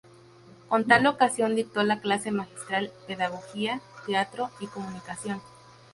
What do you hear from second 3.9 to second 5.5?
Teatro y comunicación".